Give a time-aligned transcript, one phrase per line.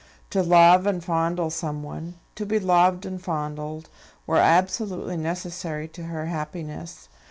[0.31, 3.87] To love and fondle someone, to be loved and fondled,
[4.25, 7.07] were absolutely necessary to her happiness.